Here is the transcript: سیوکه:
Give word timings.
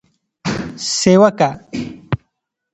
سیوکه: 0.95 1.49